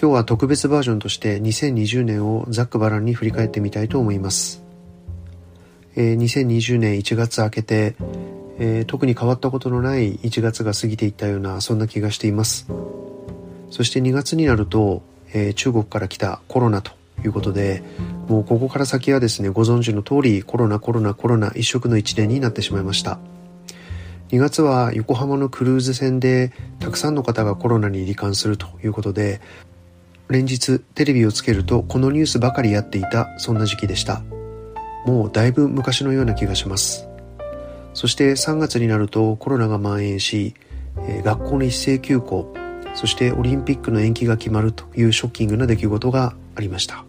[0.00, 4.62] 今日は特別バージョンとして2020年をざっくばらんに振り返ってみたいと思います。
[5.96, 7.96] えー、2020年1月明けて、
[8.60, 12.68] えー、特に変わったことのない1月が過ぎていったようなそんな気がしています
[13.70, 15.02] そして2月になると、
[15.34, 16.92] えー、中国から来たコロナと
[17.24, 17.82] いうことで
[18.28, 23.18] もうここから先はですねご存知の通りコロナコロナコロナ一色の1年になってしまいました
[24.30, 29.40] 2月は横浜のクルーズ船でたくさんの方がコロナに罹患するということで
[30.28, 34.22] 連日テレビをつけるとこのニュースばかりやっていたそんな時期でした。
[35.06, 37.08] もうだいぶ昔のような気がします。
[37.94, 40.54] そして3月になるとコロナが蔓延し、
[41.24, 42.52] 学校の一斉休校
[42.94, 47.04] そしてオリンピックの延期が決まるというショッキングな出来事がありました。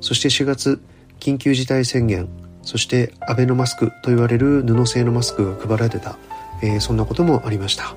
[0.00, 0.80] そして4月
[1.20, 2.28] 緊急事態宣言
[2.62, 6.18] そしてアベノマスクと言われる布製のマスクが配られてた、
[6.62, 7.94] えー、そんなこともありました、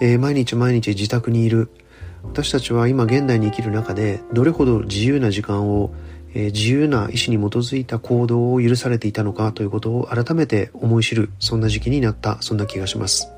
[0.00, 1.70] えー、毎日毎日自宅にいる
[2.24, 5.94] 私たちは今現代に生きる中でどれほど自由な時間を
[6.34, 13.28] え自由な意志に基づいた行動を許されていたのかということを改めて思い知るそんな時期になったそんな気がします、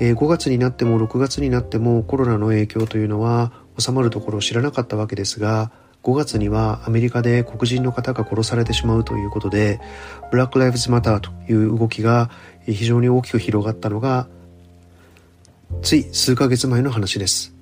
[0.00, 5.72] え5月になっても6月になってもコロナの影響というのは収まるところを知らなかったわけですが
[6.04, 9.80] 5月にはアメリカで黒人の方が殺されてしまうということで
[10.30, 12.30] ブラック・ライブズ・マターという動きが
[12.64, 14.28] 非常に大きく広がったのが
[15.82, 17.54] つい数ヶ月前の話です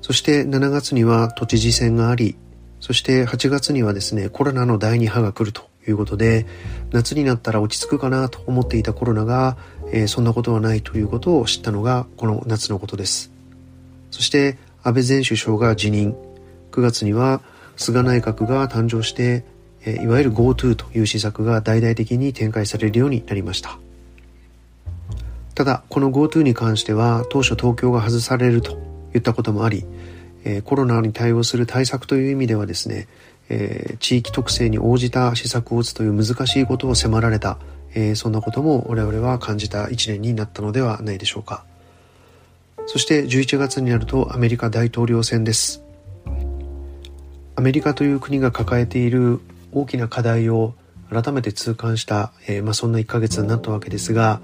[0.00, 2.36] そして7月には都知事選があり
[2.82, 6.46] そして8月にはですね、コロナの第2波が来るということで、
[6.90, 9.56] 夏になったら落ち着くかなと思っていたコロナが、
[9.92, 13.30] えー、そんなことはないということを知ったのがこの夏のことです。
[14.10, 16.16] そして安倍前首相が辞任。
[16.72, 17.40] 9月には
[17.76, 19.44] 菅内閣が誕生して、
[19.86, 23.78] いわゆる GoTo という施策が大々的に展開されるようになりました。
[25.54, 28.78] ただ、この GoTo に関しては当初東京が外されると
[29.14, 29.84] いったこともあり、
[30.44, 33.06] え、コロナに対応する対策という意味ではですね、
[33.48, 37.58] え、地域特性に応じた施策を打つという難しいことを迫られた、
[37.94, 41.64] え、そんなことも我々は感じた一年になったのではないでしょうか。
[42.86, 45.82] そして11月になるとアメリカ大統領選です。
[47.54, 49.40] アメリカという国が抱えている
[49.72, 50.74] 大きな課題を
[51.10, 54.40] 改めて痛感した、え、まあ、そんな1ヶ月になったわけですが、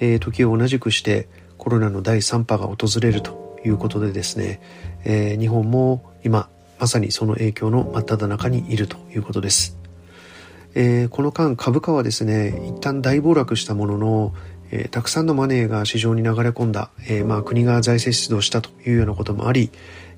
[0.00, 1.28] えー、時を同じくして
[1.58, 4.60] コロナの第3波が訪れるということでですね、
[5.04, 9.76] えー、日本も今まさにその影響の真っ只中にいるということです。
[10.74, 14.34] えー、この間株価はですね一旦大暴落したものの、
[14.70, 19.70] えー、たくさんのマネーが市場に流れ込んだ、えー、まあ、国が財政出動したというようなこともあり、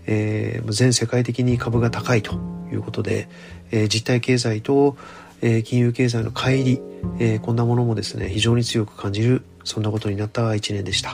[0.07, 2.35] え全世界的に株が高いと
[2.73, 3.29] いうことで、
[3.71, 4.97] え実体経済と、
[5.41, 6.79] え金融経済の乖離、
[7.19, 11.13] えこんなものもですね非常に強く感じるそんなことになった一年でした、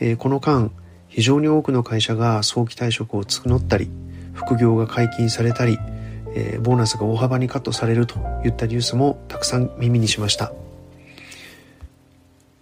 [0.00, 0.70] えこの間
[1.08, 3.88] 非常に多くの会社が早期退職を募ったり
[4.32, 5.78] 副業が解禁されたり、
[6.34, 10.52] えー、ボーナスが大幅にカットされるといったニュースもたくさん耳にしました。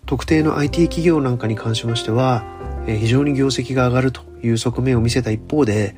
[0.04, 2.44] 特定の IT 企業なんかに関しましては、
[2.86, 5.96] えー、非常に業績が上がるという側面を見せた一方で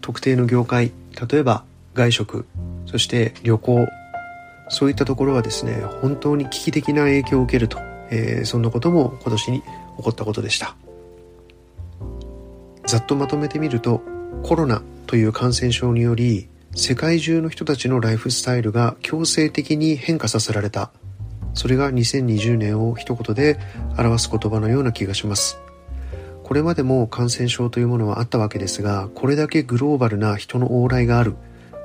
[0.00, 0.92] 特定の業界
[1.28, 1.64] 例えば
[1.94, 2.46] 外食
[2.86, 3.86] そして旅行
[4.72, 7.78] そういったところはですね本当に危機的な影響を受けると、
[8.10, 9.66] えー、そんなことも今年に起
[9.98, 10.74] こったことでした。
[12.86, 14.02] ざっとまとめてみると
[14.42, 20.90] コロナという感染症により世界中の人たちのライフスタイルが強制的に変化させられた。
[21.52, 23.58] それが2020年を一言で
[23.98, 25.58] 表す言葉のような気がします。
[26.42, 31.36] これまでも感染症というものはあったわけですがこれだけグローバルな人の往来がある。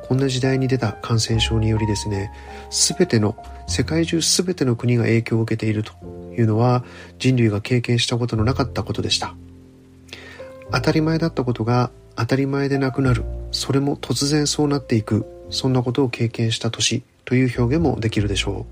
[0.07, 2.31] こんな時代に出た感染症によりですね
[2.69, 3.35] 全ての
[3.68, 5.94] 世界中全ての国が影響を受けていると
[6.38, 6.84] いうのは
[7.19, 9.35] 人類が経験したことのなかったことでした。
[10.72, 13.23] 当たり前だったことが当たり前でなくなる。
[13.51, 15.25] それも突然そうなっていく。
[15.50, 18.66] そんなことを経験した年という表現もできるでしょ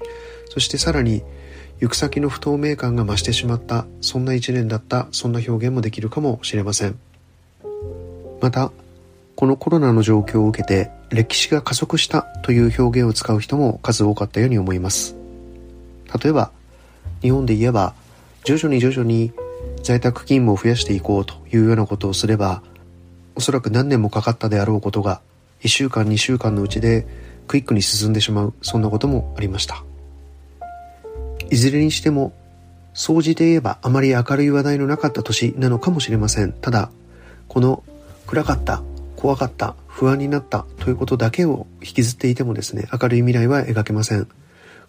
[0.00, 0.04] う。
[0.50, 1.22] そしてさらに
[1.80, 3.86] 行く先の不透明感が増してしまった。
[4.00, 5.08] そんな一年だった。
[5.10, 6.98] そんな表現もできるかもしれません。
[8.40, 8.72] また
[9.36, 15.16] このコロナの状況を受けて歴史が加速したという表現を使う人も数多かったように思います。
[16.22, 16.50] 例えば
[17.22, 17.94] 日本で言えば
[18.44, 19.32] 徐々に徐々に
[19.82, 22.62] 在宅勤務を増やしていこうというようなことをすれば
[23.34, 25.20] おそらく何年もかかったであろうことが
[25.62, 27.06] 1週間2週間のうちで
[27.46, 29.84] クイックに進んでしまうそんなこともありました。
[31.50, 32.32] いずれにしても
[32.94, 36.52] 総じて言えばあまり明るい話題のなかった年なのかもしれません。
[36.52, 36.90] ただ
[37.48, 37.82] この
[38.26, 38.82] 暗かった
[39.22, 44.26] 怖かった不安になったということだけを引きずっていてもですね明るい未来は描けません。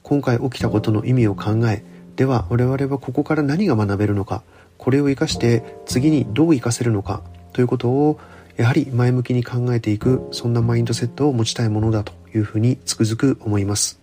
[0.01, 1.83] 今回起きたことの意味を考え
[2.15, 4.41] では我々はここから何が学べるのか
[4.79, 7.21] これを活かして次にどう活かせるのか
[7.53, 8.19] ということを
[8.57, 13.99] やはり前向きに考えていくそんなマインドセットを持ちたいものだというふうにつくづく思います。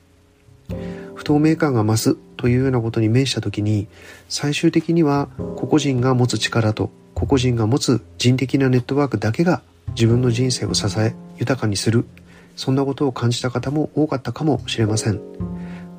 [1.17, 3.89] 不透明感が増すというようなことに面した時に
[4.29, 12.07] 最終的には個々人が持つ力と個々人が持つ人的なネットワークだけが自分の人生を支え豊かにする。
[12.57, 15.21] そんなことを感じた方も多かったかもしれません。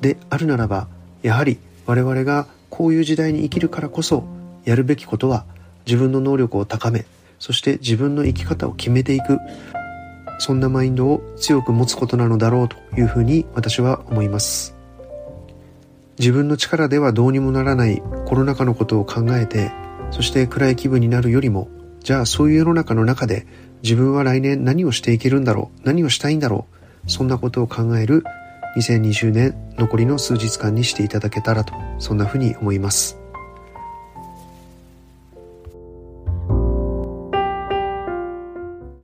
[0.00, 0.88] であるならば
[1.22, 4.24] やはり我々がこういう時代に生きるからこそ
[4.64, 5.44] やるべきことは
[5.86, 7.04] 自分の能力を高め
[7.38, 9.38] そして自分の生き方を決めていく
[10.38, 14.74] そんなマインドを強く持つことなのだろうというふうに私は思います。
[16.18, 19.72] 自分の力ではどうにもならないコロナ禍のことを考えて
[20.10, 21.68] そして暗い気分になるよりも
[22.02, 23.46] じゃあそういう世の中の中で
[23.82, 25.80] 自分は来年何をしていけるんだろう？
[25.84, 26.66] 何をしたいんだろ
[27.06, 27.10] う？
[27.10, 28.24] そんなことを考える
[28.76, 33.18] 2020年残りの数日間にしていただけたらとそんなふうに思います。